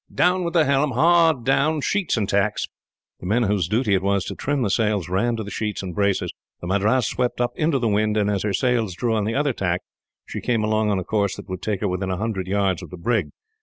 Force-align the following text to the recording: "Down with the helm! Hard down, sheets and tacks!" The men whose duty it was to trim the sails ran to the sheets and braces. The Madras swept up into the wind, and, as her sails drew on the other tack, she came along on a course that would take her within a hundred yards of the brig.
"Down 0.11 0.43
with 0.43 0.55
the 0.55 0.65
helm! 0.65 0.93
Hard 0.93 1.43
down, 1.43 1.81
sheets 1.81 2.17
and 2.17 2.27
tacks!" 2.27 2.65
The 3.19 3.27
men 3.27 3.43
whose 3.43 3.67
duty 3.67 3.93
it 3.93 4.01
was 4.01 4.25
to 4.25 4.33
trim 4.35 4.63
the 4.63 4.71
sails 4.71 5.07
ran 5.09 5.35
to 5.35 5.43
the 5.43 5.51
sheets 5.51 5.83
and 5.83 5.93
braces. 5.93 6.31
The 6.59 6.65
Madras 6.65 7.05
swept 7.05 7.39
up 7.39 7.51
into 7.55 7.77
the 7.77 7.87
wind, 7.87 8.17
and, 8.17 8.27
as 8.27 8.41
her 8.41 8.51
sails 8.51 8.95
drew 8.95 9.13
on 9.13 9.25
the 9.25 9.35
other 9.35 9.53
tack, 9.53 9.81
she 10.25 10.41
came 10.41 10.63
along 10.63 10.89
on 10.89 10.97
a 10.97 11.03
course 11.03 11.35
that 11.35 11.47
would 11.47 11.61
take 11.61 11.81
her 11.81 11.87
within 11.87 12.09
a 12.09 12.17
hundred 12.17 12.47
yards 12.47 12.81
of 12.81 12.89
the 12.89 12.97
brig. 12.97 13.29